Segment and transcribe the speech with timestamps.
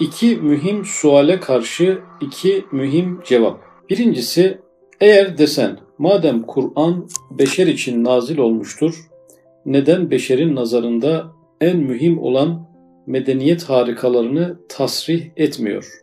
[0.00, 3.60] İki mühim suale karşı iki mühim cevap.
[3.90, 4.58] Birincisi
[5.00, 8.94] eğer desen madem Kur'an beşer için nazil olmuştur,
[9.66, 12.68] neden beşerin nazarında en mühim olan
[13.06, 16.00] medeniyet harikalarını tasrih etmiyor?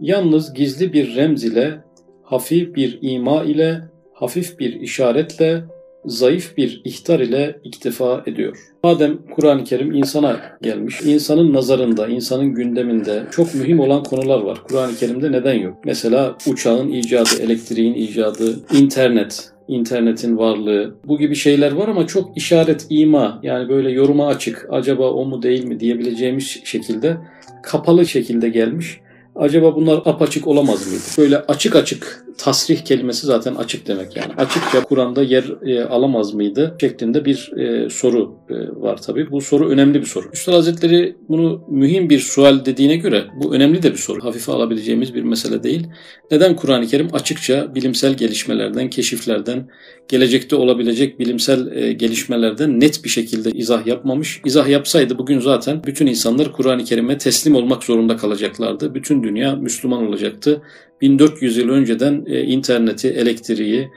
[0.00, 1.80] Yalnız gizli bir remz ile,
[2.22, 3.80] hafif bir ima ile,
[4.12, 5.64] hafif bir işaretle,
[6.06, 8.56] zayıf bir ihtar ile iktifa ediyor.
[8.82, 14.62] Madem Kur'an-ı Kerim insana gelmiş, insanın nazarında, insanın gündeminde çok mühim olan konular var.
[14.68, 15.76] Kur'an-ı Kerim'de neden yok?
[15.84, 22.86] Mesela uçağın icadı, elektriğin icadı, internet, internetin varlığı bu gibi şeyler var ama çok işaret,
[22.90, 27.16] ima yani böyle yoruma açık acaba o mu değil mi diyebileceğimiz şekilde
[27.62, 29.00] kapalı şekilde gelmiş.
[29.36, 31.02] Acaba bunlar apaçık olamaz mıydı?
[31.18, 34.32] Böyle açık açık tasrih kelimesi zaten açık demek yani.
[34.36, 39.30] Açıkça Kur'an'da yer e, alamaz mıydı şeklinde bir e, soru e, var tabii.
[39.30, 40.26] Bu soru önemli bir soru.
[40.32, 44.24] Üstad Hazretleri bunu mühim bir sual dediğine göre bu önemli de bir soru.
[44.24, 45.86] Hafife alabileceğimiz bir mesele değil.
[46.30, 49.68] Neden Kur'an-ı Kerim açıkça bilimsel gelişmelerden, keşiflerden,
[50.08, 54.40] gelecekte olabilecek bilimsel e, gelişmelerden net bir şekilde izah yapmamış?
[54.44, 58.94] İzah yapsaydı bugün zaten bütün insanlar Kur'an-ı Kerim'e teslim olmak zorunda kalacaklardı.
[58.94, 60.62] Bütün dünya Müslüman olacaktı.
[61.04, 63.90] 1400 yıl önceden e, interneti, elektriği,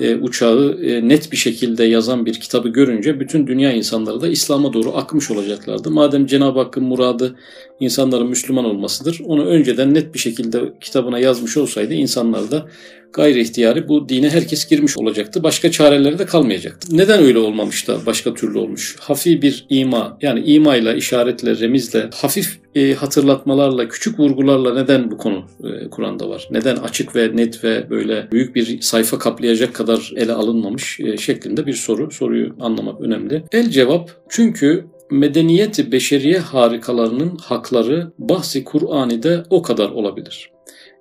[0.00, 4.72] e, uçağı e, net bir şekilde yazan bir kitabı görünce bütün dünya insanları da İslam'a
[4.72, 5.90] doğru akmış olacaklardı.
[5.90, 7.36] Madem Cenab-ı Hakk'ın muradı
[7.80, 12.66] insanların Müslüman olmasıdır, onu önceden net bir şekilde kitabına yazmış olsaydı insanlar da
[13.14, 15.42] gayri ihtiyari bu dine herkes girmiş olacaktı.
[15.42, 16.96] Başka çareleri de kalmayacaktı.
[16.96, 18.96] Neden öyle olmamış da başka türlü olmuş?
[19.00, 25.44] Hafif bir ima yani imayla, işaretle, remizle, hafif e, hatırlatmalarla, küçük vurgularla neden bu konu
[25.64, 26.48] e, Kur'an'da var?
[26.50, 31.66] Neden açık ve net ve böyle büyük bir sayfa kaplayacak kadar ele alınmamış e, şeklinde
[31.66, 32.10] bir soru.
[32.10, 33.44] Soruyu anlamak önemli.
[33.52, 40.53] El cevap çünkü medeniyeti beşeriye harikalarının hakları bahsi Kur'an'da o kadar olabilir.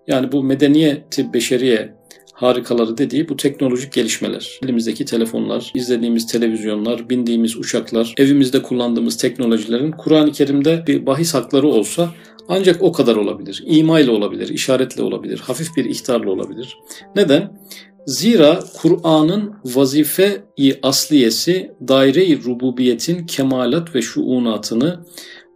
[0.08, 1.94] Yani bu medeniyeti beşeriye
[2.34, 4.60] harikaları dediği bu teknolojik gelişmeler.
[4.64, 12.10] Elimizdeki telefonlar, izlediğimiz televizyonlar, bindiğimiz uçaklar, evimizde kullandığımız teknolojilerin Kur'an-ı Kerim'de bir bahis hakları olsa
[12.48, 13.64] ancak o kadar olabilir.
[13.66, 16.78] İma ile olabilir, işaretle olabilir, hafif bir ihtarla olabilir.
[17.16, 17.60] Neden?
[18.08, 25.06] Zira Kur'an'ın vazife-i asliyesi daire-i rububiyetin kemalat ve şuunatını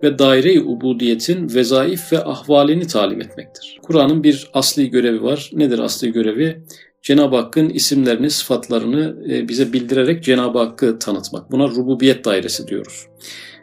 [0.04, 3.80] ve daire-i ubudiyetin vezaif ve ahvalini talim etmektir.
[3.82, 5.52] Kur'an'ın bir asli görevi var.
[5.54, 6.62] Nedir asli görevi?
[7.02, 11.52] Cenab-ı Hakk'ın isimlerini, sıfatlarını e, bize bildirerek Cenab-ı Hakk'ı tanıtmak.
[11.52, 13.08] Buna rububiyet dairesi diyoruz.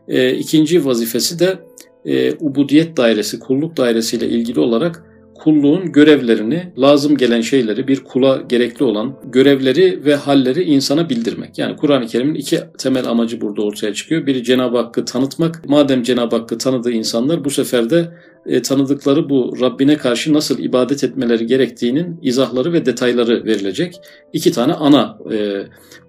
[0.08, 1.58] E, ikinci vazifesi de
[2.04, 5.13] e, ubudiyet dairesi, kulluk dairesiyle ilgili olarak
[5.44, 11.58] kulluğun görevlerini, lazım gelen şeyleri, bir kula gerekli olan görevleri ve halleri insana bildirmek.
[11.58, 14.26] Yani Kur'an-ı Kerim'in iki temel amacı burada ortaya çıkıyor.
[14.26, 15.68] Biri Cenab-ı Hakk'ı tanıtmak.
[15.68, 18.10] Madem Cenab-ı Hakk'ı tanıdığı insanlar bu sefer de
[18.46, 23.94] e, tanıdıkları bu Rabbine karşı nasıl ibadet etmeleri gerektiğinin izahları ve detayları verilecek.
[24.32, 25.62] İki tane ana e,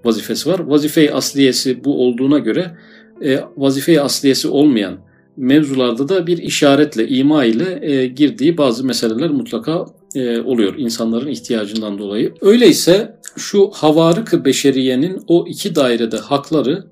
[0.06, 0.60] vazifesi var.
[0.60, 2.72] Vazife-i asliyesi bu olduğuna göre
[3.22, 5.05] e, vazife-i asliyesi olmayan
[5.38, 9.86] mevzularda da bir işaretle, ima ile e, girdiği bazı meseleler mutlaka
[10.16, 12.34] e, oluyor insanların ihtiyacından dolayı.
[12.42, 16.84] Öyleyse şu havarık beşeriyenin o iki dairede hakları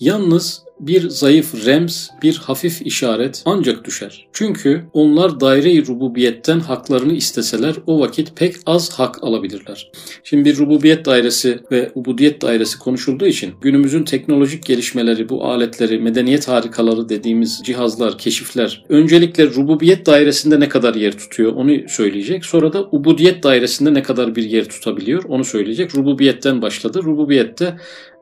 [0.00, 4.26] yalnız bir zayıf rems, bir hafif işaret ancak düşer.
[4.32, 9.90] Çünkü onlar daire-i rububiyetten haklarını isteseler o vakit pek az hak alabilirler.
[10.24, 16.48] Şimdi bir rububiyet dairesi ve ubudiyet dairesi konuşulduğu için günümüzün teknolojik gelişmeleri, bu aletleri, medeniyet
[16.48, 22.44] harikaları dediğimiz cihazlar, keşifler öncelikle rububiyet dairesinde ne kadar yer tutuyor onu söyleyecek.
[22.44, 25.96] Sonra da ubudiyet dairesinde ne kadar bir yer tutabiliyor onu söyleyecek.
[25.96, 27.02] Rububiyetten başladı.
[27.02, 27.76] Rububiyette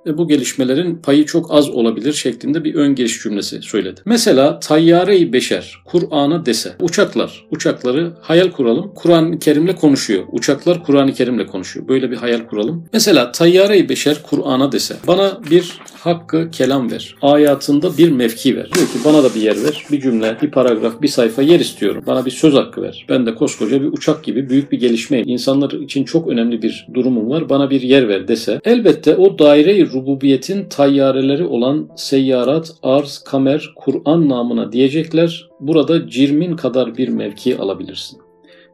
[0.07, 4.01] ve bu gelişmelerin payı çok az olabilir şeklinde bir ön giriş cümlesi söyledi.
[4.05, 8.93] Mesela tayyare-i beşer Kur'an'a dese uçaklar, uçakları hayal kuralım.
[8.95, 10.25] Kur'an-ı Kerim'le konuşuyor.
[10.33, 11.89] Uçaklar Kur'an-ı Kerim'le konuşuyor.
[11.89, 12.85] Böyle bir hayal kuralım.
[12.93, 17.15] Mesela tayyare-i beşer Kur'an'a dese bana bir hakkı kelam ver.
[17.23, 18.71] Ayatında bir mevki ver.
[18.75, 19.85] Diyor ki bana da bir yer ver.
[19.93, 22.05] Bir cümle, bir paragraf, bir sayfa yer istiyorum.
[22.07, 23.07] Bana bir söz hakkı ver.
[23.09, 25.29] Ben de koskoca bir uçak gibi büyük bir gelişmeyim.
[25.29, 27.49] İnsanlar için çok önemli bir durumum var.
[27.49, 34.29] Bana bir yer ver dese elbette o daire-i rububiyetin tayyareleri olan seyyarat, arz, kamer, Kur'an
[34.29, 35.49] namına diyecekler.
[35.61, 38.19] Burada cirmin kadar bir mevki alabilirsin.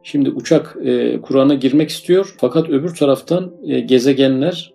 [0.03, 4.73] Şimdi uçak e, Kur'an'a girmek istiyor fakat öbür taraftan e, gezegenler,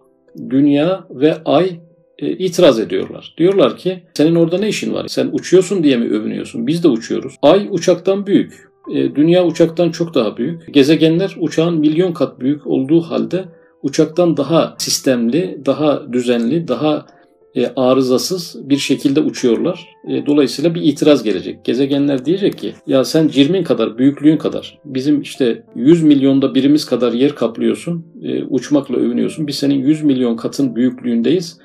[0.50, 1.70] dünya ve ay
[2.18, 3.34] e, itiraz ediyorlar.
[3.38, 5.06] Diyorlar ki senin orada ne işin var?
[5.08, 6.66] Sen uçuyorsun diye mi övünüyorsun?
[6.66, 7.34] Biz de uçuyoruz.
[7.42, 8.68] Ay uçaktan büyük.
[8.94, 10.74] E, dünya uçaktan çok daha büyük.
[10.74, 13.44] Gezegenler uçağın milyon kat büyük olduğu halde
[13.86, 17.06] uçaktan daha sistemli, daha düzenli, daha
[17.54, 19.88] e, arızasız bir şekilde uçuyorlar.
[20.08, 21.64] E, dolayısıyla bir itiraz gelecek.
[21.64, 27.12] Gezegenler diyecek ki ya sen cirmin kadar, büyüklüğün kadar bizim işte 100 milyonda birimiz kadar
[27.12, 29.46] yer kaplıyorsun, e, uçmakla övünüyorsun.
[29.46, 31.58] Biz senin 100 milyon katın büyüklüğündeyiz.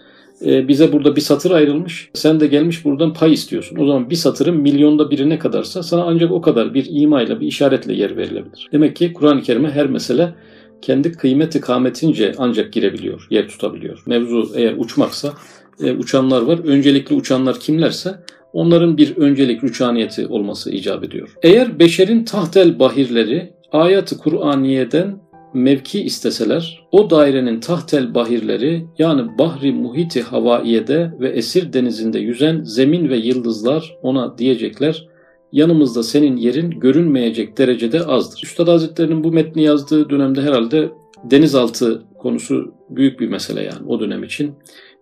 [0.45, 2.09] E, bize burada bir satır ayrılmış.
[2.13, 3.77] Sen de gelmiş buradan pay istiyorsun.
[3.79, 7.47] O zaman bir satırın milyonda biri ne kadarsa sana ancak o kadar bir imayla, bir
[7.47, 8.69] işaretle yer verilebilir.
[8.71, 10.33] Demek ki Kur'an-ı Kerim'e her mesele
[10.81, 14.03] kendi kıymeti kametince ancak girebiliyor, yer tutabiliyor.
[14.05, 15.33] Mevzu eğer uçmaksa
[15.83, 16.59] e, uçanlar var.
[16.65, 18.15] Öncelikli uçanlar kimlerse
[18.53, 21.29] onların bir öncelik rüçhaniyeti olması icap ediyor.
[21.43, 25.21] Eğer beşerin tahtel bahirleri ayatı Kur'aniye'den
[25.53, 33.09] mevki isteseler, o dairenin tahtel bahirleri yani bahri muhiti havaiyede ve esir denizinde yüzen zemin
[33.09, 35.07] ve yıldızlar ona diyecekler,
[35.51, 38.42] yanımızda senin yerin görünmeyecek derecede azdır.
[38.44, 40.89] Üstad Hazretleri'nin bu metni yazdığı dönemde herhalde
[41.24, 44.53] denizaltı konusu büyük bir mesele yani o dönem için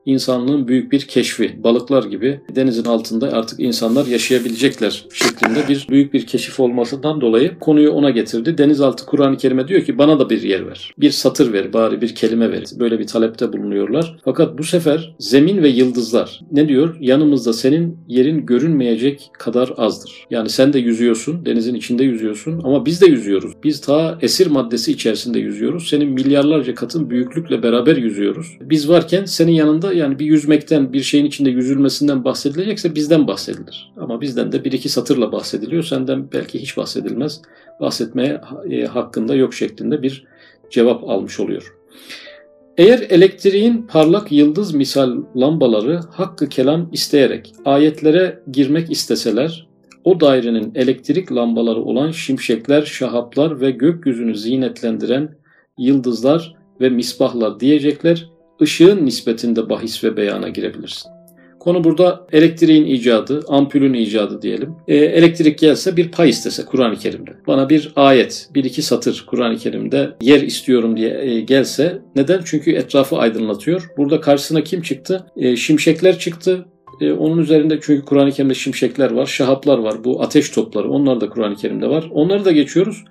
[0.05, 1.63] insanlığın büyük bir keşfi.
[1.63, 7.91] Balıklar gibi denizin altında artık insanlar yaşayabilecekler şeklinde bir büyük bir keşif olmasından dolayı konuyu
[7.91, 8.57] ona getirdi.
[8.57, 10.93] Denizaltı Kur'an-ı Kerim'e diyor ki bana da bir yer ver.
[10.97, 12.63] Bir satır ver bari bir kelime ver.
[12.79, 14.17] Böyle bir talepte bulunuyorlar.
[14.25, 16.97] Fakat bu sefer zemin ve yıldızlar ne diyor?
[16.99, 20.27] Yanımızda senin yerin görünmeyecek kadar azdır.
[20.29, 23.53] Yani sen de yüzüyorsun, denizin içinde yüzüyorsun ama biz de yüzüyoruz.
[23.63, 25.87] Biz ta esir maddesi içerisinde yüzüyoruz.
[25.89, 28.57] Senin milyarlarca katın büyüklükle beraber yüzüyoruz.
[28.61, 33.91] Biz varken senin yanında yani bir yüzmekten, bir şeyin içinde yüzülmesinden bahsedilecekse bizden bahsedilir.
[33.97, 35.83] Ama bizden de bir iki satırla bahsediliyor.
[35.83, 37.41] Senden belki hiç bahsedilmez.
[37.79, 38.41] Bahsetmeye
[38.71, 40.25] e, hakkında yok şeklinde bir
[40.69, 41.75] cevap almış oluyor.
[42.77, 49.67] Eğer elektriğin parlak yıldız misal lambaları hakkı kelam isteyerek ayetlere girmek isteseler,
[50.03, 55.35] o dairenin elektrik lambaları olan şimşekler, şahaplar ve gökyüzünü zinetlendiren
[55.77, 58.29] yıldızlar ve misbahlar diyecekler
[58.61, 61.11] ışığın nispetinde bahis ve beyana girebilirsin.
[61.59, 64.75] Konu burada elektriğin icadı, ampulün icadı diyelim.
[64.87, 67.31] E, elektrik gelse bir pay istese Kur'an-ı Kerim'de.
[67.47, 72.01] Bana bir ayet, bir iki satır Kur'an-ı Kerim'de yer istiyorum diye e, gelse.
[72.15, 72.41] Neden?
[72.45, 73.91] Çünkü etrafı aydınlatıyor.
[73.97, 75.25] Burada karşısına kim çıktı?
[75.37, 76.65] E, şimşekler çıktı.
[77.01, 80.03] E, onun üzerinde çünkü Kur'an-ı Kerim'de şimşekler var, şahaplar var.
[80.03, 82.09] Bu ateş topları onlar da Kur'an-ı Kerim'de var.
[82.11, 83.03] Onları da geçiyoruz.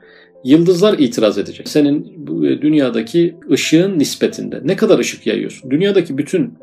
[0.44, 1.68] Yıldızlar itiraz edecek.
[1.68, 2.04] Senin
[2.44, 5.70] e, dünyadaki ışığın nispetinde ne kadar ışık yayıyorsun?
[5.70, 6.54] Dünyadaki bütün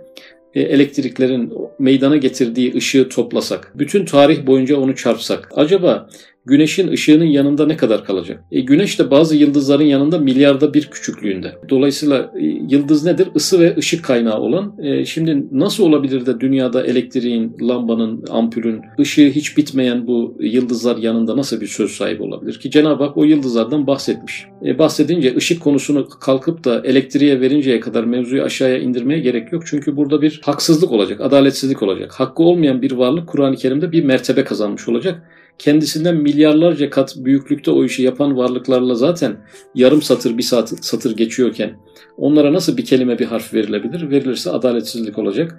[0.54, 6.10] e, elektriklerin meydana getirdiği ışığı toplasak, bütün tarih boyunca onu çarpsak, acaba
[6.46, 8.44] güneşin ışığının yanında ne kadar kalacak?
[8.52, 11.56] E, güneş de bazı yıldızların yanında milyarda bir küçüklüğünde.
[11.70, 13.28] Dolayısıyla e, yıldız nedir?
[13.36, 14.76] Isı ve ışık kaynağı olan.
[14.84, 21.38] E, şimdi nasıl olabilir de dünyada elektriğin, lambanın, ampulün, ışığı hiç bitmeyen bu yıldızlar yanında
[21.38, 22.72] nasıl bir söz sahibi olabilir ki?
[22.72, 24.46] Cenab-ı Hak o yıldızlardan bahsetmiş.
[24.66, 29.64] E, bahsedince ışık konusunu kalkıp da elektriğe verinceye kadar mevzuyu aşağıya indirmeye gerek yok.
[29.66, 32.12] Çünkü burada bir haksızlık olacak, adaletsizlik olacak.
[32.14, 35.22] Hakkı olmayan bir varlık Kur'an-ı Kerim'de bir mertebe kazanmış olacak
[35.60, 39.38] kendisinden milyarlarca kat büyüklükte o işi yapan varlıklarla zaten
[39.76, 41.74] yarım satır bir saat, satır geçiyorken
[42.18, 44.10] onlara nasıl bir kelime bir harf verilebilir?
[44.10, 45.58] Verilirse adaletsizlik olacak.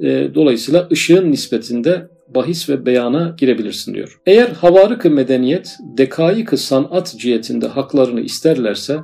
[0.00, 4.20] E, dolayısıyla ışığın nispetinde bahis ve beyana girebilirsin diyor.
[4.26, 8.98] Eğer havarık medeniyet dekayık sanat cihetinde haklarını isterlerse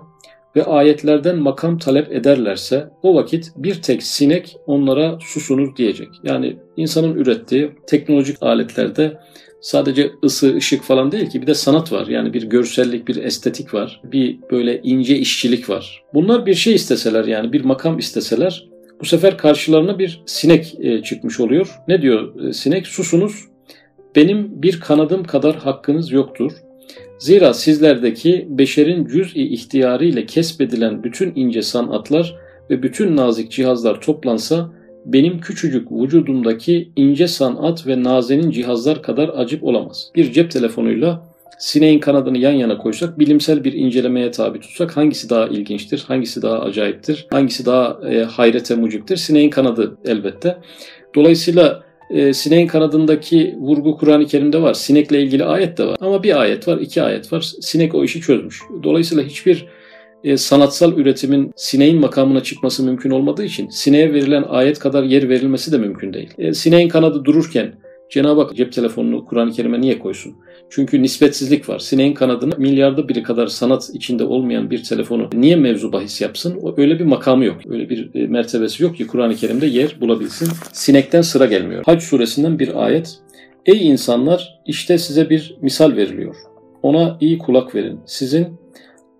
[0.57, 6.09] ve ayetlerden makam talep ederlerse o vakit bir tek sinek onlara susunuz diyecek.
[6.23, 9.19] Yani insanın ürettiği teknolojik aletlerde
[9.65, 12.07] sadece ısı, ışık falan değil ki bir de sanat var.
[12.07, 14.01] Yani bir görsellik, bir estetik var.
[14.05, 16.03] Bir böyle ince işçilik var.
[16.15, 18.69] Bunlar bir şey isteseler yani bir makam isteseler
[19.01, 21.71] bu sefer karşılarına bir sinek e, çıkmış oluyor.
[21.89, 22.87] Ne diyor e, sinek?
[22.87, 23.33] Susunuz.
[24.17, 26.53] Benim bir kanadım kadar hakkınız yoktur.
[27.19, 32.37] Zira sizlerdeki beşerin cüz-i ihtiyarı ile kesbedilen bütün ince sanatlar
[32.71, 34.71] ve bütün nazik cihazlar toplansa
[35.05, 40.11] benim küçücük vücudumdaki ince sanat ve nazenin cihazlar kadar acip olamaz.
[40.15, 45.47] Bir cep telefonuyla sineğin kanadını yan yana koysak, bilimsel bir incelemeye tabi tutsak hangisi daha
[45.47, 49.17] ilginçtir, hangisi daha acayiptir, hangisi daha e, hayrete muciptir?
[49.17, 50.59] Sineğin kanadı elbette.
[51.15, 54.75] Dolayısıyla e, sineğin kanadındaki vurgu Kur'an-ı Kerim'de var.
[54.75, 55.97] Sinekle ilgili ayet de var.
[56.01, 57.41] Ama bir ayet var, iki ayet var.
[57.61, 58.61] Sinek o işi çözmüş.
[58.83, 59.67] Dolayısıyla hiçbir
[60.25, 65.73] e, sanatsal üretimin sineğin makamına çıkması mümkün olmadığı için sineğe verilen ayet kadar yer verilmesi
[65.73, 66.31] de mümkün değil.
[66.39, 67.75] E, sineğin kanadı dururken
[68.11, 70.35] Cenab-ı Hak cep telefonunu Kur'an-ı Kerim'e niye koysun?
[70.71, 71.79] Çünkü nispetsizlik var.
[71.79, 76.59] Sineğin kanadını milyarda biri kadar sanat içinde olmayan bir telefonu niye mevzu bahis yapsın?
[76.63, 77.57] O öyle bir makamı yok.
[77.69, 80.49] Öyle bir e, mertebesi yok ki Kur'an-ı Kerim'de yer bulabilsin.
[80.73, 81.83] Sinekten sıra gelmiyor.
[81.87, 83.19] Hac suresinden bir ayet.
[83.67, 86.37] Ey insanlar işte size bir misal veriliyor.
[86.83, 88.01] Ona iyi kulak verin.
[88.07, 88.47] Sizin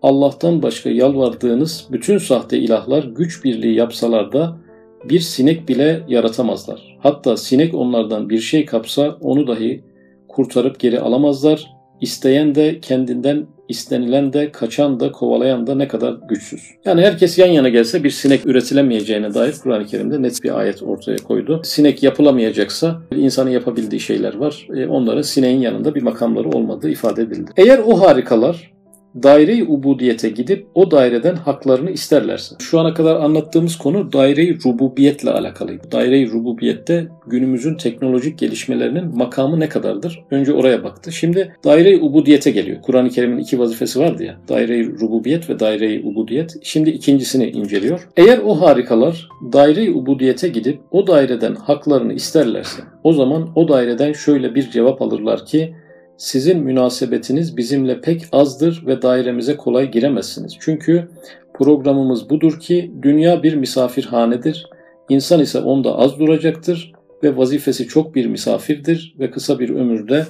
[0.05, 4.57] Allah'tan başka yalvardığınız bütün sahte ilahlar güç birliği yapsalar da
[5.05, 6.97] bir sinek bile yaratamazlar.
[7.01, 9.85] Hatta sinek onlardan bir şey kapsa onu dahi
[10.29, 11.67] kurtarıp geri alamazlar.
[12.01, 16.61] İsteyen de kendinden istenilen de kaçan da kovalayan da ne kadar güçsüz.
[16.85, 21.17] Yani herkes yan yana gelse bir sinek üretilemeyeceğine dair Kur'an-ı Kerim'de net bir ayet ortaya
[21.17, 21.61] koydu.
[21.65, 24.69] Sinek yapılamayacaksa insanın yapabildiği şeyler var.
[24.77, 27.51] E, onlara sineğin yanında bir makamları olmadığı ifade edildi.
[27.57, 28.74] Eğer o harikalar
[29.23, 32.57] daire-i ubudiyete gidip o daireden haklarını isterlerse.
[32.59, 35.93] Şu ana kadar anlattığımız konu daire-i rububiyetle alakalıydı.
[35.93, 40.25] Daire-i rububiyette günümüzün teknolojik gelişmelerinin makamı ne kadardır?
[40.31, 41.13] Önce oraya baktı.
[41.13, 42.83] Şimdi daire-i ubudiyete geliyor.
[42.83, 44.37] Kur'an-ı Kerim'in iki vazifesi vardı ya.
[44.49, 46.57] Daire-i rububiyet ve daire-i ubudiyet.
[46.63, 48.09] Şimdi ikincisini inceliyor.
[48.17, 54.55] Eğer o harikalar daire-i ubudiyete gidip o daireden haklarını isterlerse o zaman o daireden şöyle
[54.55, 55.75] bir cevap alırlar ki
[56.17, 60.57] sizin münasebetiniz bizimle pek azdır ve dairemize kolay giremezsiniz.
[60.61, 61.09] Çünkü
[61.55, 64.67] programımız budur ki dünya bir misafirhanedir.
[65.09, 66.93] İnsan ise onda az duracaktır
[67.23, 70.27] ve vazifesi çok bir misafirdir ve kısa bir ömürde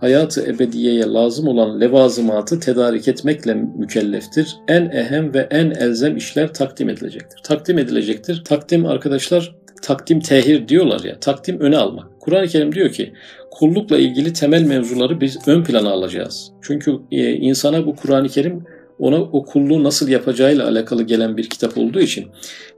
[0.00, 4.56] hayatı ebediyeye lazım olan levazımatı tedarik etmekle mükelleftir.
[4.68, 7.40] En ehem ve en elzem işler takdim edilecektir.
[7.44, 8.42] Takdim edilecektir.
[8.44, 11.20] Takdim arkadaşlar takdim tehir diyorlar ya.
[11.20, 12.17] Takdim öne almak.
[12.28, 13.12] Kur'an-ı Kerim diyor ki
[13.50, 16.52] kullukla ilgili temel mevzuları biz ön plana alacağız.
[16.62, 18.64] Çünkü e, insana bu Kur'an-ı Kerim
[18.98, 22.26] ona o kulluğu nasıl yapacağıyla alakalı gelen bir kitap olduğu için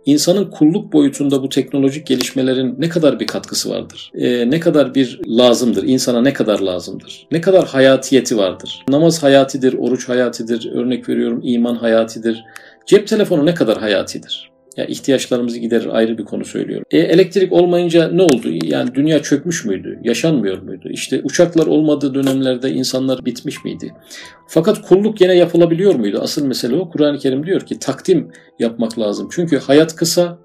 [0.07, 4.12] insanın kulluk boyutunda bu teknolojik gelişmelerin ne kadar bir katkısı vardır?
[4.14, 5.83] E, ne kadar bir lazımdır?
[5.83, 7.26] İnsana ne kadar lazımdır?
[7.33, 8.85] Ne kadar hayatiyeti vardır?
[8.88, 12.45] Namaz hayatidir, oruç hayatidir, örnek veriyorum iman hayatidir.
[12.87, 14.50] Cep telefonu ne kadar hayatidir?
[14.77, 16.85] Ya ihtiyaçlarımızı giderir ayrı bir konu söylüyorum.
[16.91, 18.49] E, elektrik olmayınca ne oldu?
[18.65, 19.99] Yani dünya çökmüş müydü?
[20.03, 20.89] Yaşanmıyor muydu?
[20.91, 23.95] İşte uçaklar olmadığı dönemlerde insanlar bitmiş miydi?
[24.49, 26.19] Fakat kulluk yine yapılabiliyor muydu?
[26.23, 26.91] Asıl mesele o.
[26.91, 29.29] Kur'an-ı Kerim diyor ki takdim yapmak lazım.
[29.33, 30.39] Çünkü hayat kısa,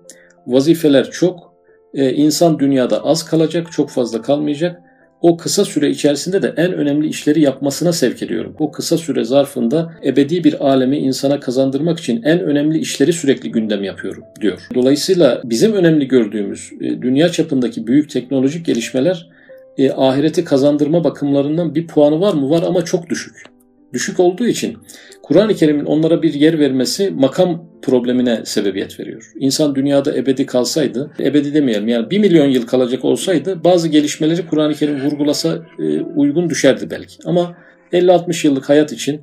[0.48, 1.54] vazifeler çok,
[1.94, 4.82] e, insan dünyada az kalacak, çok fazla kalmayacak
[5.26, 8.56] o kısa süre içerisinde de en önemli işleri yapmasına sevk ediyorum.
[8.60, 13.84] O kısa süre zarfında ebedi bir alemi insana kazandırmak için en önemli işleri sürekli gündem
[13.84, 14.68] yapıyorum diyor.
[14.76, 19.30] Dolayısıyla bizim önemli gördüğümüz e, dünya çapındaki büyük teknolojik gelişmeler
[19.78, 22.50] e, ahireti kazandırma bakımlarından bir puanı var mı?
[22.50, 23.55] Var ama çok düşük
[23.96, 24.78] düşük olduğu için
[25.22, 29.32] Kur'an-ı Kerim'in onlara bir yer vermesi makam problemine sebebiyet veriyor.
[29.40, 34.74] İnsan dünyada ebedi kalsaydı, ebedi demeyelim yani bir milyon yıl kalacak olsaydı bazı gelişmeleri Kur'an-ı
[34.74, 37.16] Kerim vurgulasa e, uygun düşerdi belki.
[37.26, 37.56] Ama
[37.94, 39.22] 50-60 yıllık hayat için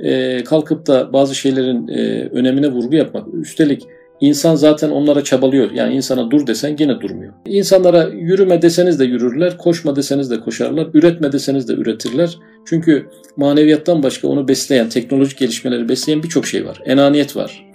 [0.00, 3.82] e, kalkıp da bazı şeylerin e, önemine vurgu yapmak, üstelik
[4.22, 5.70] İnsan zaten onlara çabalıyor.
[5.70, 7.32] Yani insana dur desen yine durmuyor.
[7.46, 12.38] İnsanlara yürüme deseniz de yürürler, koşma deseniz de koşarlar, üretme deseniz de üretirler.
[12.66, 16.82] Çünkü maneviyattan başka onu besleyen, teknolojik gelişmeleri besleyen birçok şey var.
[16.84, 17.66] Enaniyet var.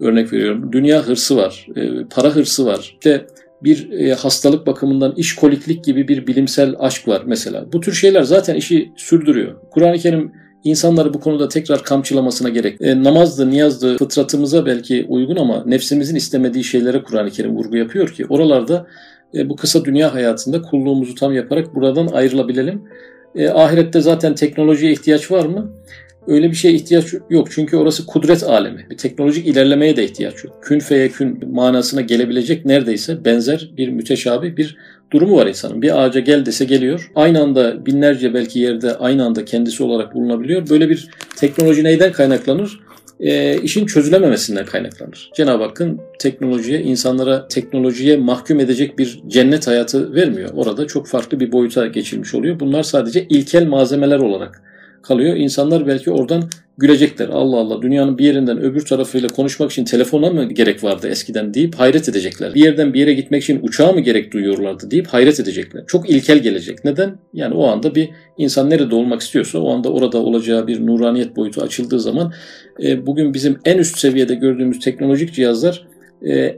[0.00, 0.72] Örnek veriyorum.
[0.72, 2.78] Dünya hırsı var, e, para hırsı var.
[2.92, 3.26] İşte
[3.62, 7.72] bir e, hastalık bakımından işkoliklik gibi bir bilimsel aşk var mesela.
[7.72, 9.54] Bu tür şeyler zaten işi sürdürüyor.
[9.70, 10.32] Kur'an-ı Kerim
[10.64, 12.80] insanları bu konuda tekrar kamçılamasına gerek.
[12.80, 18.26] E, namazdı, niyazdı fıtratımıza belki uygun ama nefsimizin istemediği şeylere Kur'an-ı Kerim vurgu yapıyor ki
[18.28, 18.86] oralarda
[19.34, 22.82] e, bu kısa dünya hayatında kulluğumuzu tam yaparak buradan ayrılabilelim.
[23.36, 25.72] E, ahirette zaten teknolojiye ihtiyaç var mı?
[26.26, 27.48] Öyle bir şeye ihtiyaç yok.
[27.50, 28.86] Çünkü orası kudret alemi.
[28.90, 30.58] Bir teknolojik ilerlemeye de ihtiyaç yok.
[30.62, 34.76] Kün feye kün manasına gelebilecek neredeyse benzer bir müteşabih bir
[35.12, 35.82] durumu var insanın.
[35.82, 37.10] Bir ağaca gel dese geliyor.
[37.14, 40.68] Aynı anda binlerce belki yerde aynı anda kendisi olarak bulunabiliyor.
[40.70, 42.80] Böyle bir teknoloji neyden kaynaklanır?
[43.20, 45.30] E, işin çözülememesinden kaynaklanır.
[45.34, 50.50] Cenab-ı Hakk'ın teknolojiye, insanlara teknolojiye mahkum edecek bir cennet hayatı vermiyor.
[50.54, 52.60] Orada çok farklı bir boyuta geçilmiş oluyor.
[52.60, 54.62] Bunlar sadece ilkel malzemeler olarak
[55.02, 55.36] kalıyor.
[55.36, 56.42] İnsanlar belki oradan
[56.78, 57.28] gülecekler.
[57.28, 61.74] Allah Allah dünyanın bir yerinden öbür tarafıyla konuşmak için telefona mı gerek vardı eskiden deyip
[61.74, 62.54] hayret edecekler.
[62.54, 65.84] Bir yerden bir yere gitmek için uçağa mı gerek duyuyorlardı deyip hayret edecekler.
[65.86, 66.84] Çok ilkel gelecek.
[66.84, 67.18] Neden?
[67.32, 71.62] Yani o anda bir insan nerede olmak istiyorsa o anda orada olacağı bir nuraniyet boyutu
[71.62, 72.32] açıldığı zaman
[72.82, 75.86] e, bugün bizim en üst seviyede gördüğümüz teknolojik cihazlar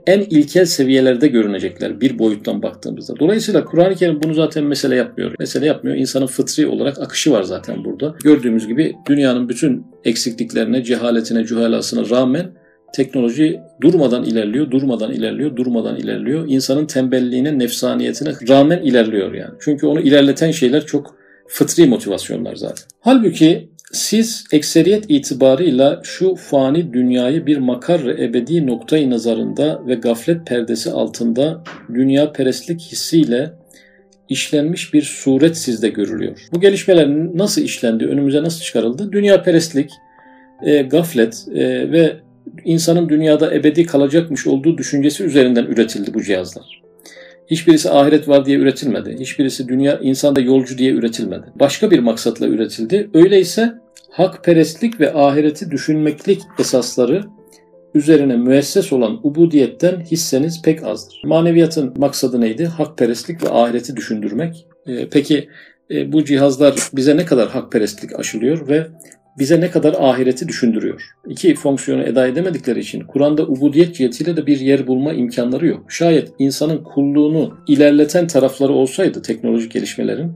[0.06, 3.14] en ilkel seviyelerde görünecekler bir boyuttan baktığımızda.
[3.20, 5.34] Dolayısıyla Kur'an-ı Kerim bunu zaten mesele yapmıyor.
[5.38, 5.96] Mesele yapmıyor.
[5.96, 8.14] İnsanın fıtri olarak akışı var zaten burada.
[8.24, 12.50] Gördüğümüz gibi dünyanın bütün eksikliklerine, cehaletine, cühalasına rağmen
[12.94, 16.44] teknoloji durmadan ilerliyor, durmadan ilerliyor, durmadan ilerliyor.
[16.48, 19.54] İnsanın tembelliğine, nefsaniyetine rağmen ilerliyor yani.
[19.60, 21.16] Çünkü onu ilerleten şeyler çok
[21.48, 22.84] fıtri motivasyonlar zaten.
[23.00, 30.90] Halbuki siz ekseriyet itibarıyla şu fani dünyayı bir makar ebedi noktayı nazarında ve gaflet perdesi
[30.90, 31.62] altında
[31.94, 33.52] dünya perestlik hissiyle
[34.28, 36.38] işlenmiş bir suret sizde görülüyor.
[36.54, 39.12] Bu gelişmeler nasıl işlendi, önümüze nasıl çıkarıldı?
[39.12, 39.90] Dünya perestlik,
[40.62, 42.16] e, gaflet e, ve
[42.64, 46.77] insanın dünyada ebedi kalacakmış olduğu düşüncesi üzerinden üretildi bu cihazlar.
[47.50, 49.16] Hiçbirisi ahiret var diye üretilmedi.
[49.20, 51.44] Hiçbirisi dünya insanda yolcu diye üretilmedi.
[51.54, 53.10] Başka bir maksatla üretildi.
[53.14, 53.74] Öyleyse
[54.10, 57.24] hakperestlik ve ahireti düşünmeklik esasları
[57.94, 61.22] üzerine müesses olan ubudiyetten hisseniz pek azdır.
[61.24, 62.66] Maneviyatın maksadı neydi?
[62.66, 64.66] Hakperestlik ve ahireti düşündürmek.
[64.86, 65.48] Ee, peki
[65.90, 68.86] e, bu cihazlar bize ne kadar hakperestlik aşılıyor ve
[69.38, 71.14] bize ne kadar ahireti düşündürüyor.
[71.28, 75.92] İki fonksiyonu eda edemedikleri için Kur'an'da ubudiyet cihetiyle de bir yer bulma imkanları yok.
[75.92, 80.32] Şayet insanın kulluğunu ilerleten tarafları olsaydı teknolojik gelişmelerin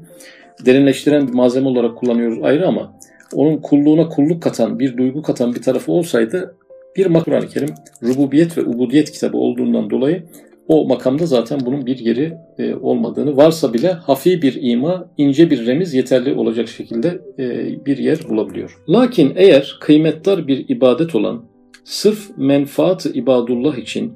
[0.67, 2.93] derinleştiren bir malzeme olarak kullanıyoruz ayrı ama
[3.35, 6.55] onun kulluğuna kulluk katan, bir duygu katan bir tarafı olsaydı
[6.97, 7.69] bir Kur'an-ı Kerim
[8.03, 10.23] rububiyet ve ubudiyet kitabı olduğundan dolayı
[10.73, 15.67] o makamda zaten bunun bir yeri e, olmadığını varsa bile hafi bir ima, ince bir
[15.67, 18.79] remiz yeterli olacak şekilde e, bir yer bulabiliyor.
[18.89, 21.45] Lakin eğer kıymetdar bir ibadet olan
[21.85, 24.13] sırf menfaat ibadullah için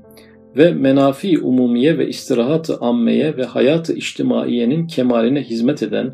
[0.56, 6.12] ve menafi umumiye ve istirahat-ı ammeye ve hayatı içtimaiyenin kemaline hizmet eden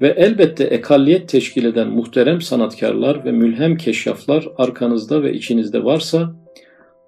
[0.00, 6.41] ve elbette ekalliyet teşkil eden muhterem sanatkarlar ve mülhem keşyaflar arkanızda ve içinizde varsa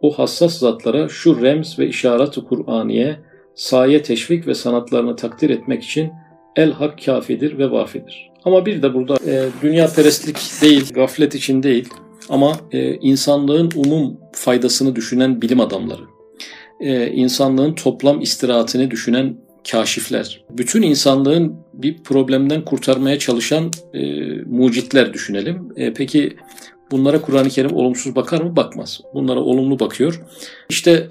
[0.04, 3.16] o hassas zatlara şu remz ve işaret-i Kur'aniye
[3.54, 6.12] saye teşvik ve sanatlarını takdir etmek için
[6.56, 8.30] el hak kafidir ve vafidir.
[8.44, 11.88] Ama bir de burada e, dünya perestlik değil, gaflet için değil
[12.28, 16.02] ama e, insanlığın umum faydasını düşünen bilim adamları,
[16.80, 19.36] e, insanlığın toplam istirahatini düşünen
[19.70, 24.00] kaşifler, bütün insanlığın bir problemden kurtarmaya çalışan e,
[24.46, 25.68] mucitler düşünelim.
[25.76, 26.36] E, peki
[26.94, 28.56] Bunlara Kur'an-ı Kerim olumsuz bakar mı?
[28.56, 29.00] Bakmaz.
[29.14, 30.20] Bunlara olumlu bakıyor.
[30.68, 31.08] İşte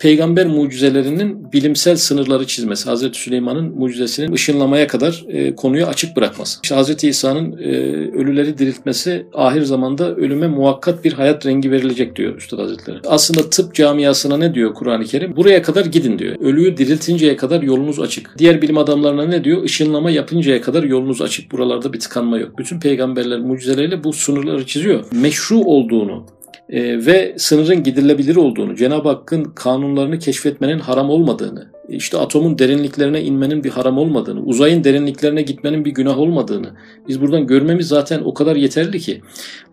[0.00, 6.58] peygamber mucizelerinin bilimsel sınırları çizmesi, Hazreti Süleyman'ın mucizesinin ışınlamaya kadar e, konuyu açık bırakması.
[6.62, 7.66] İşte Hazreti İsa'nın e,
[8.12, 12.98] ölüleri diriltmesi ahir zamanda ölüme muhakkat bir hayat rengi verilecek diyor Üstad Hazretleri.
[13.06, 15.36] Aslında tıp camiasına ne diyor Kur'an-ı Kerim?
[15.36, 16.36] Buraya kadar gidin diyor.
[16.40, 18.34] Ölüyü diriltinceye kadar yolunuz açık.
[18.38, 19.64] Diğer bilim adamlarına ne diyor?
[19.64, 21.52] Işınlama yapıncaya kadar yolunuz açık.
[21.52, 22.58] Buralarda bir tıkanma yok.
[22.58, 25.04] Bütün peygamberler mucizeleriyle bu sınırları çiziyor.
[25.12, 26.26] Meşru olduğunu,
[26.70, 33.64] e, ve sınırın gidilebilir olduğunu, Cenab-ı Hakk'ın kanunlarını keşfetmenin haram olmadığını, işte atomun derinliklerine inmenin
[33.64, 36.70] bir haram olmadığını, uzayın derinliklerine gitmenin bir günah olmadığını
[37.08, 39.20] biz buradan görmemiz zaten o kadar yeterli ki.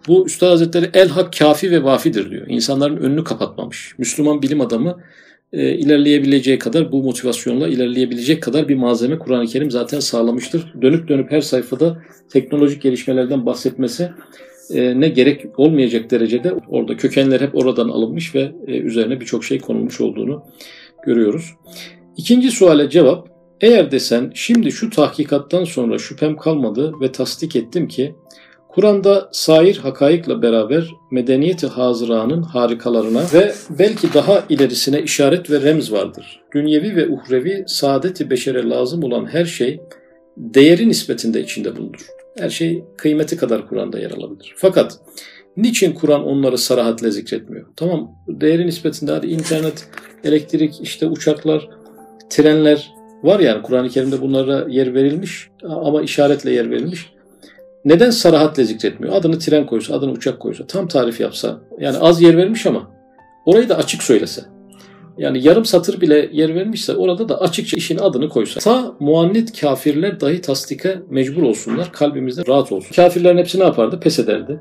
[0.07, 2.47] Bu Üstad Hazretleri el hak kafi ve vafidir diyor.
[2.47, 3.95] İnsanların önünü kapatmamış.
[3.97, 4.99] Müslüman bilim adamı
[5.53, 10.73] e, ilerleyebileceği kadar bu motivasyonla ilerleyebilecek kadar bir malzeme Kur'an-ı Kerim zaten sağlamıştır.
[10.81, 14.09] Dönüp dönüp her sayfada teknolojik gelişmelerden bahsetmesi
[14.69, 20.01] ne gerek olmayacak derecede orada kökenler hep oradan alınmış ve e, üzerine birçok şey konulmuş
[20.01, 20.43] olduğunu
[21.05, 21.53] görüyoruz.
[22.17, 23.27] İkinci suale cevap
[23.61, 28.15] eğer desen şimdi şu tahkikattan sonra şüphem kalmadı ve tasdik ettim ki
[28.69, 36.41] Kur'an'da sair hakaikla beraber medeniyeti hazıranın harikalarına ve belki daha ilerisine işaret ve remz vardır.
[36.53, 39.81] Dünyevi ve uhrevi saadeti beşere lazım olan her şey
[40.37, 42.07] değeri nispetinde içinde bulunur.
[42.37, 44.53] Her şey kıymeti kadar Kur'an'da yer alabilir.
[44.57, 44.99] Fakat
[45.57, 47.65] niçin Kur'an onları sarahatle zikretmiyor?
[47.75, 49.87] Tamam değeri nispetinde hadi internet,
[50.23, 51.69] elektrik, işte uçaklar,
[52.29, 52.91] trenler
[53.23, 57.13] var yani Kur'an-ı Kerim'de bunlara yer verilmiş ama işaretle yer verilmiş.
[57.85, 59.15] Neden sarahatle zikretmiyor?
[59.15, 61.61] Adını tren koysa, adını uçak koysa, tam tarif yapsa.
[61.79, 62.91] Yani az yer vermiş ama
[63.45, 64.52] orayı da açık söylese.
[65.17, 68.59] Yani yarım satır bile yer vermişse orada da açıkça işin adını koysa.
[68.59, 71.91] Ta muannit kafirler dahi tasdike mecbur olsunlar.
[71.91, 72.95] Kalbimizde rahat olsun.
[72.95, 73.99] Kafirlerin hepsi ne yapardı?
[73.99, 74.59] Pes ederdi.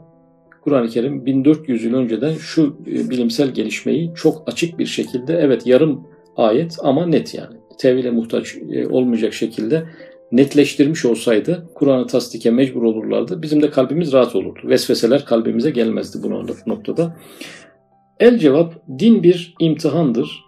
[0.64, 6.06] Kur'an-ı Kerim 1400 yıl önceden şu e, bilimsel gelişmeyi çok açık bir şekilde evet yarım
[6.36, 7.56] ayet ama net yani.
[7.78, 9.84] Tevhile muhtaç e, olmayacak şekilde
[10.32, 13.42] netleştirmiş olsaydı Kur'an'ı tasdike mecbur olurlardı.
[13.42, 14.60] Bizim de kalbimiz rahat olurdu.
[14.64, 16.30] Vesveseler kalbimize gelmezdi bu
[16.66, 17.16] noktada.
[18.22, 20.44] El cevap din bir imtihandır.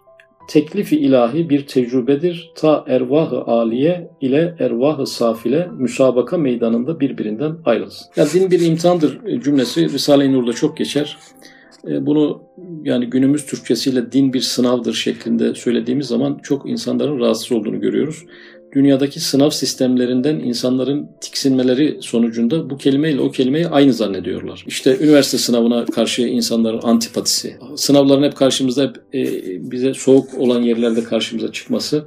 [0.49, 2.53] Teklifi ilahi bir tecrübedir.
[2.57, 8.07] Ta ervahı aliye ile ervahı safile müsabaka meydanında birbirinden ayrılsın.
[8.17, 11.17] Yani din bir imtihandır cümlesi Risale-i Nur'da çok geçer.
[11.89, 12.43] E, bunu
[12.85, 18.25] yani günümüz Türkçesiyle din bir sınavdır şeklinde söylediğimiz zaman çok insanların rahatsız olduğunu görüyoruz
[18.75, 24.65] dünyadaki sınav sistemlerinden insanların tiksinmeleri sonucunda bu kelimeyle o kelimeyi aynı zannediyorlar.
[24.67, 31.05] İşte üniversite sınavına karşı insanların antipatisi, sınavların hep karşımızda hep, e, bize soğuk olan yerlerde
[31.05, 32.05] karşımıza çıkması,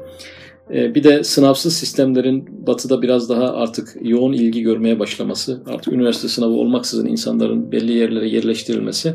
[0.74, 6.28] e, bir de sınavsız sistemlerin batıda biraz daha artık yoğun ilgi görmeye başlaması, artık üniversite
[6.28, 9.14] sınavı olmaksızın insanların belli yerlere yerleştirilmesi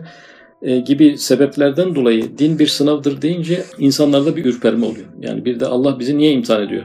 [0.63, 5.07] e, gibi sebeplerden dolayı din bir sınavdır deyince insanlarda bir ürperme oluyor.
[5.21, 6.85] Yani bir de Allah bizi niye imtihan ediyor?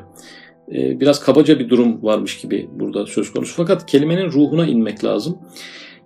[0.76, 3.54] E, biraz kabaca bir durum varmış gibi burada söz konusu.
[3.56, 5.38] Fakat kelimenin ruhuna inmek lazım.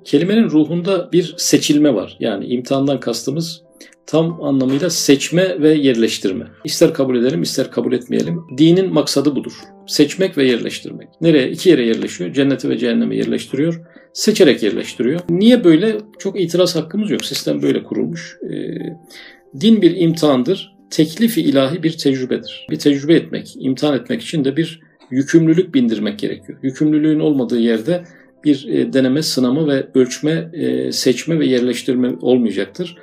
[0.04, 2.18] Kelimenin ruhunda bir seçilme var.
[2.20, 3.62] Yani imtihandan kastımız
[4.06, 6.46] tam anlamıyla seçme ve yerleştirme.
[6.66, 8.42] İster kabul edelim ister kabul etmeyelim.
[8.58, 9.54] Dinin maksadı budur.
[9.88, 11.08] Seçmek ve yerleştirmek.
[11.22, 11.52] Nereye?
[11.52, 12.34] İki yere yerleşiyor.
[12.34, 13.82] Cennete ve cehenneme yerleştiriyor.
[14.14, 15.20] Seçerek yerleştiriyor.
[15.30, 15.98] Niye böyle?
[16.20, 17.26] Çok itiraz hakkımız yok.
[17.26, 18.38] Sistem böyle kurulmuş.
[18.44, 20.76] Ee, din bir imtihandır.
[20.92, 22.68] Teklifi ilahi bir tecrübedir.
[22.70, 26.60] Bir tecrübe etmek, imtihan etmek için de bir yükümlülük bindirmek gerekiyor.
[26.64, 28.04] Yükümlülüğün olmadığı yerde
[28.44, 32.98] bir e, deneme, sınama ve ölçme, e, seçme ve yerleştirme olmayacaktır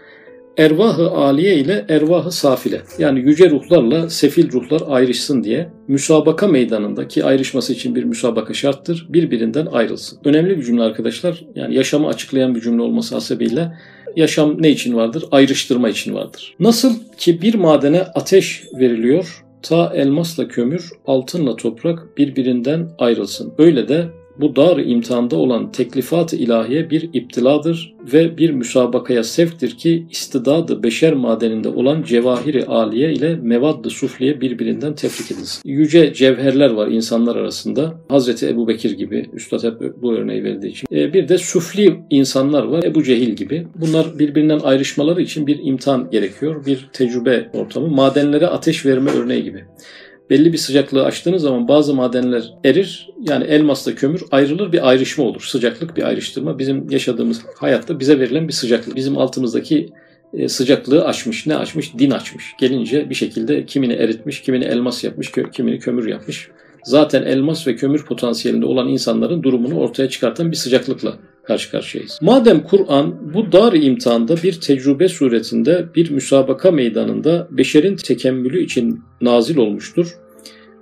[0.59, 7.25] ervahı aliye ile ervahı safile yani yüce ruhlarla sefil ruhlar ayrışsın diye müsabaka meydanında ki
[7.25, 10.19] ayrışması için bir müsabaka şarttır birbirinden ayrılsın.
[10.25, 13.73] Önemli bir cümle arkadaşlar yani yaşamı açıklayan bir cümle olması hasebiyle
[14.17, 15.25] yaşam ne için vardır?
[15.31, 16.57] Ayrıştırma için vardır.
[16.61, 23.55] Nasıl ki bir madene ateş veriliyor ta elmasla kömür, altınla toprak birbirinden ayrılsın.
[23.59, 24.07] Öyle de
[24.41, 31.13] bu dar imtihanda olan teklifat-ı ilahiye bir iptiladır ve bir müsabakaya sevktir ki istidadı beşer
[31.13, 35.63] madeninde olan cevahiri aliye ile mevadd-ı sufliye birbirinden tefrik edilsin.
[35.65, 37.95] Yüce cevherler var insanlar arasında.
[38.09, 40.89] Hazreti Ebu Bekir gibi, Üstad hep bu örneği verdiği için.
[40.93, 43.67] E, bir de sufli insanlar var, Ebu Cehil gibi.
[43.75, 47.89] Bunlar birbirinden ayrışmaları için bir imtihan gerekiyor, bir tecrübe ortamı.
[47.89, 49.65] Madenlere ateş verme örneği gibi
[50.31, 53.11] belli bir sıcaklığı aştığınız zaman bazı madenler erir.
[53.29, 55.41] Yani elmasla kömür ayrılır bir ayrışma olur.
[55.41, 56.59] Sıcaklık bir ayrıştırma.
[56.59, 58.97] Bizim yaşadığımız hayatta bize verilen bir sıcaklık.
[58.97, 59.91] Bizim altımızdaki
[60.33, 61.47] e, sıcaklığı aşmış.
[61.47, 61.99] Ne aşmış?
[61.99, 62.45] Din açmış.
[62.61, 66.49] Gelince bir şekilde kimini eritmiş, kimini elmas yapmış, kimini kömür yapmış.
[66.85, 72.19] Zaten elmas ve kömür potansiyelinde olan insanların durumunu ortaya çıkartan bir sıcaklıkla karşı karşıyayız.
[72.23, 79.57] Madem Kur'an bu dar imtihanda bir tecrübe suretinde bir müsabaka meydanında beşerin tekemmülü için nazil
[79.57, 80.15] olmuştur.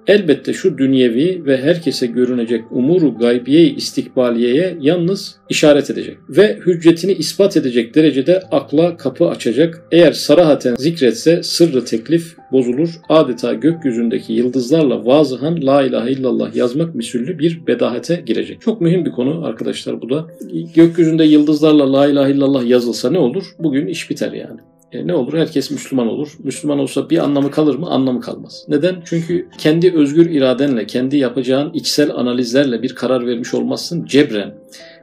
[0.06, 7.56] Elbette şu dünyevi ve herkese görünecek umuru gaybiye istikbaliyeye yalnız işaret edecek ve hüccetini ispat
[7.56, 9.82] edecek derecede akla kapı açacak.
[9.92, 12.88] Eğer sarahaten zikretse sırrı teklif bozulur.
[13.08, 18.60] Adeta gökyüzündeki yıldızlarla vazıhan la ilahe illallah yazmak misüllü bir bedahete girecek.
[18.60, 20.26] Çok mühim bir konu arkadaşlar bu da.
[20.74, 23.44] Gökyüzünde yıldızlarla la ilahe illallah yazılsa ne olur?
[23.58, 24.60] Bugün iş biter yani.
[24.92, 25.34] E, ne olur?
[25.34, 26.32] Herkes Müslüman olur.
[26.38, 27.86] Müslüman olsa bir anlamı kalır mı?
[27.86, 28.64] Anlamı kalmaz.
[28.68, 29.02] Neden?
[29.04, 34.04] Çünkü kendi özgür iradenle, kendi yapacağın içsel analizlerle bir karar vermiş olmazsın.
[34.04, 34.54] Cebren,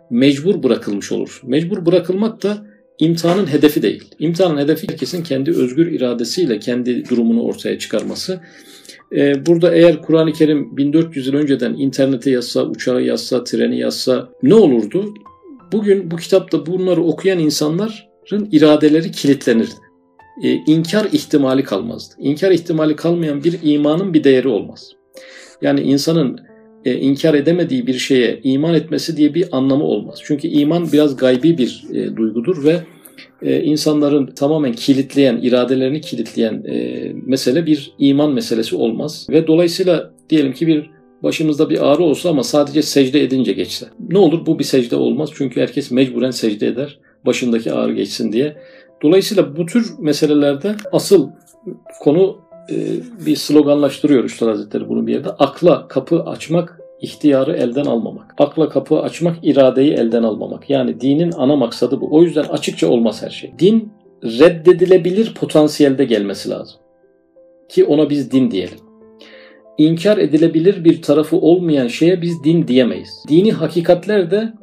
[0.09, 1.41] mecbur bırakılmış olur.
[1.43, 2.65] Mecbur bırakılmak da
[2.99, 4.03] imtihanın hedefi değil.
[4.19, 8.41] İmtihanın hedefi herkesin kendi özgür iradesiyle kendi durumunu ortaya çıkarması.
[9.15, 14.53] E, burada eğer Kur'an-ı Kerim 1400 yıl önceden internete yazsa, uçağı yazsa, treni yazsa ne
[14.53, 15.13] olurdu?
[15.71, 18.12] Bugün bu kitapta bunları okuyan insanlar
[18.51, 19.73] iradeleri kilitlenirdi.
[20.43, 22.15] E, inkar ihtimali kalmazdı.
[22.19, 24.91] İnkar ihtimali kalmayan bir imanın bir değeri olmaz.
[25.61, 26.39] Yani insanın
[26.85, 30.19] e, inkar edemediği bir şeye iman etmesi diye bir anlamı olmaz.
[30.23, 32.79] Çünkü iman biraz gaybi bir e, duygudur ve
[33.41, 39.27] e, insanların tamamen kilitleyen, iradelerini kilitleyen e, mesele bir iman meselesi olmaz.
[39.29, 40.89] Ve dolayısıyla diyelim ki bir
[41.23, 43.85] başımızda bir ağrı olsa ama sadece secde edince geçse.
[44.09, 48.57] Ne olur bu bir secde olmaz çünkü herkes mecburen secde eder başındaki ağrı geçsin diye.
[49.03, 51.29] Dolayısıyla bu tür meselelerde asıl
[51.99, 52.37] konu
[52.69, 52.75] e,
[53.25, 55.29] bir sloganlaştırıyor Üstad Hazretleri bunu bir yerde.
[55.29, 58.35] Akla kapı açmak, ihtiyarı elden almamak.
[58.37, 60.69] Akla kapı açmak, iradeyi elden almamak.
[60.69, 62.07] Yani dinin ana maksadı bu.
[62.11, 63.53] O yüzden açıkça olmaz her şey.
[63.59, 63.91] Din
[64.23, 66.79] reddedilebilir potansiyelde gelmesi lazım.
[67.69, 68.77] Ki ona biz din diyelim.
[69.77, 73.23] İnkar edilebilir bir tarafı olmayan şeye biz din diyemeyiz.
[73.29, 74.53] Dini hakikatler de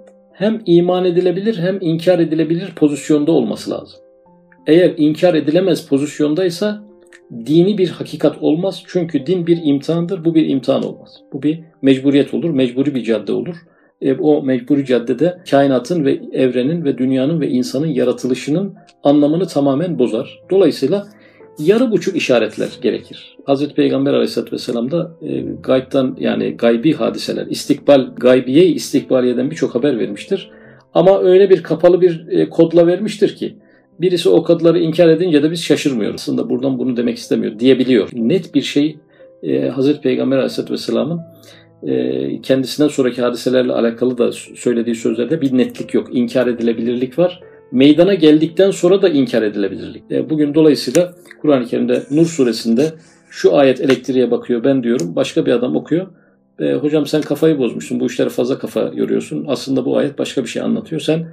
[0.41, 4.01] hem iman edilebilir hem inkar edilebilir pozisyonda olması lazım.
[4.67, 6.83] Eğer inkar edilemez pozisyondaysa
[7.47, 8.83] dini bir hakikat olmaz.
[8.87, 10.25] Çünkü din bir imtihandır.
[10.25, 11.17] Bu bir imtihan olmaz.
[11.33, 12.51] Bu bir mecburiyet olur.
[12.51, 13.57] Mecburi bir cadde olur.
[14.01, 18.75] E, o mecburi caddede kainatın ve evrenin ve dünyanın ve insanın yaratılışının
[19.05, 20.41] anlamını tamamen bozar.
[20.51, 21.07] Dolayısıyla
[21.61, 23.37] yarı buçuk işaretler gerekir.
[23.45, 29.99] Hazreti Peygamber Aleyhisselatü Vesselam da e, gaybtan yani gaybi hadiseler, istikbal, gaybiye istikbaliyeden birçok haber
[29.99, 30.51] vermiştir.
[30.95, 33.57] Ama öyle bir kapalı bir e, kodla vermiştir ki
[34.01, 36.21] birisi o kodları inkar edince de biz şaşırmıyoruz.
[36.21, 38.09] Aslında buradan bunu demek istemiyor diyebiliyor.
[38.13, 38.97] Net bir şey
[39.43, 41.21] e, Hazreti Peygamber Aleyhisselatü Vesselam'ın
[41.83, 46.09] e, kendisinden sonraki hadiselerle alakalı da söylediği sözlerde bir netlik yok.
[46.13, 47.41] İnkar edilebilirlik var
[47.73, 50.03] meydana geldikten sonra da inkar edilebilirlik.
[50.11, 52.93] E, bugün dolayısıyla Kur'an-ı Kerim'de Nur suresinde
[53.31, 55.17] şu ayet elektriğe bakıyor ben diyorum.
[55.17, 56.07] Başka bir adam okuyor.
[56.61, 58.01] E, hocam sen kafayı bozmuşsun.
[58.01, 59.45] Bu işlere fazla kafa yoruyorsun.
[59.49, 61.01] Aslında bu ayet başka bir şey anlatıyor.
[61.01, 61.27] Sen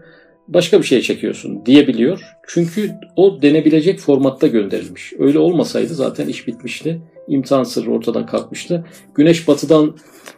[0.47, 2.21] başka bir şey çekiyorsun diyebiliyor.
[2.47, 5.13] Çünkü o denebilecek formatta gönderilmiş.
[5.19, 7.01] Öyle olmasaydı zaten iş bitmişti.
[7.27, 8.85] İmtihan sırrı ortadan kalkmıştı.
[9.15, 9.95] Güneş batıdan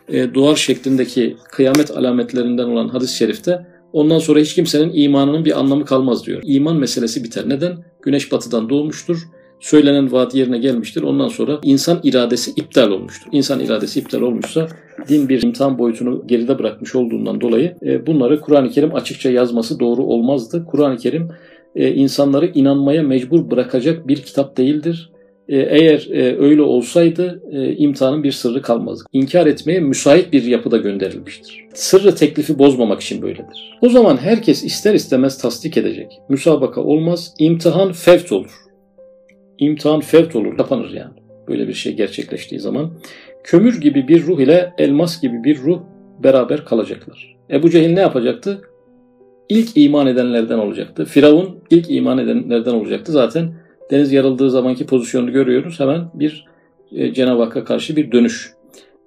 [0.07, 5.85] e, doğar şeklindeki kıyamet alametlerinden olan hadis-i şerifte Ondan sonra hiç kimsenin imanının bir anlamı
[5.85, 6.41] kalmaz diyor.
[6.43, 7.49] İman meselesi biter.
[7.49, 7.77] Neden?
[8.01, 9.17] Güneş batıdan doğmuştur.
[9.59, 11.01] Söylenen vaat yerine gelmiştir.
[11.01, 13.29] Ondan sonra insan iradesi iptal olmuştur.
[13.31, 14.67] İnsan iradesi iptal olmuşsa
[15.09, 20.03] din bir imtihan boyutunu geride bırakmış olduğundan dolayı e, bunları Kur'an-ı Kerim açıkça yazması doğru
[20.03, 20.65] olmazdı.
[20.65, 21.29] Kur'an-ı Kerim
[21.75, 25.11] e, insanları inanmaya mecbur bırakacak bir kitap değildir.
[25.49, 26.07] E, eğer
[26.39, 27.43] öyle olsaydı
[27.77, 29.03] imtihanın bir sırrı kalmazdı.
[29.13, 31.65] İnkar etmeye müsait bir yapıda gönderilmiştir.
[31.73, 33.77] Sırrı teklifi bozmamak için böyledir.
[33.81, 36.11] O zaman herkes ister istemez tasdik edecek.
[36.29, 38.51] Müsabaka olmaz, imtihan fevt olur.
[39.57, 41.13] İmtihan fevt olur, kapanır yani.
[41.47, 42.91] Böyle bir şey gerçekleştiği zaman.
[43.43, 45.79] Kömür gibi bir ruh ile elmas gibi bir ruh
[46.23, 47.35] beraber kalacaklar.
[47.51, 48.61] Ebu Cehil ne yapacaktı?
[49.49, 51.05] İlk iman edenlerden olacaktı.
[51.05, 53.11] Firavun ilk iman edenlerden olacaktı.
[53.11, 53.53] Zaten
[53.91, 55.79] deniz yarıldığı zamanki pozisyonunu görüyoruz.
[55.79, 56.45] Hemen bir
[56.91, 58.53] e, Cenab-ı Hakk'a karşı bir dönüş,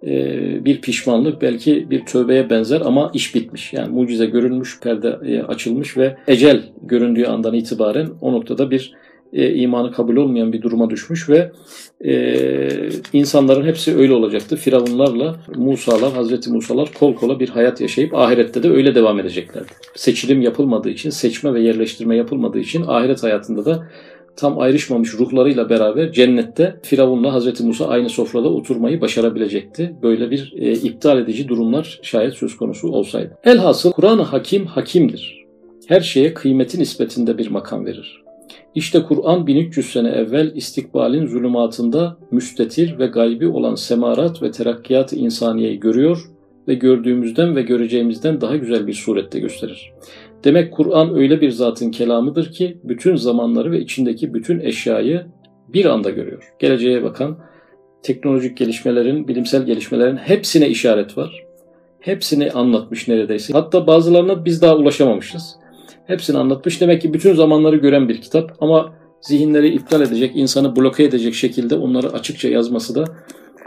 [0.06, 3.72] e, bir pişmanlık, belki bir tövbeye benzer ama iş bitmiş.
[3.72, 8.92] Yani mucize görülmüş, perde e, açılmış ve ecel göründüğü andan itibaren o noktada bir
[9.32, 11.52] e, imanı kabul olmayan bir duruma düşmüş ve
[12.04, 12.38] e,
[13.12, 14.56] insanların hepsi öyle olacaktı.
[14.56, 19.72] Firavunlarla Musalar, Hazreti Musalar kol kola bir hayat yaşayıp ahirette de öyle devam edeceklerdi.
[19.94, 23.88] Seçilim yapılmadığı için, seçme ve yerleştirme yapılmadığı için ahiret hayatında da
[24.36, 29.94] tam ayrışmamış ruhlarıyla beraber cennette Firavun'la Hazreti Musa aynı sofrada oturmayı başarabilecekti.
[30.02, 33.38] Böyle bir e, iptal edici durumlar şayet söz konusu olsaydı.
[33.44, 35.42] Elhasıl Kur'an-ı Hakim hakimdir.
[35.86, 38.22] Her şeye kıymeti nispetinde bir makam verir.
[38.74, 45.80] İşte Kur'an 1300 sene evvel istikbalin zulümatında müstetir ve gaybi olan semarat ve terakkiyat-ı insaniyeyi
[45.80, 46.31] görüyor
[46.68, 49.92] ve gördüğümüzden ve göreceğimizden daha güzel bir surette gösterir.
[50.44, 55.26] Demek Kur'an öyle bir zatın kelamıdır ki bütün zamanları ve içindeki bütün eşyayı
[55.68, 56.52] bir anda görüyor.
[56.58, 57.38] Geleceğe bakan
[58.02, 61.44] teknolojik gelişmelerin, bilimsel gelişmelerin hepsine işaret var.
[62.00, 63.52] Hepsini anlatmış neredeyse.
[63.52, 65.56] Hatta bazılarına biz daha ulaşamamışız.
[66.06, 66.80] Hepsini anlatmış.
[66.80, 71.74] Demek ki bütün zamanları gören bir kitap ama zihinleri iptal edecek, insanı bloke edecek şekilde
[71.74, 73.04] onları açıkça yazması da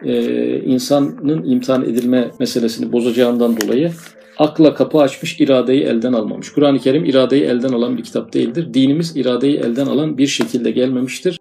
[0.04, 3.92] e, insanın imtihan edilme meselesini bozacağından dolayı
[4.38, 6.50] akla kapı açmış, iradeyi elden almamış.
[6.50, 8.74] Kur'an-ı Kerim iradeyi elden alan bir kitap değildir.
[8.74, 11.40] Dinimiz iradeyi elden alan bir şekilde gelmemiştir.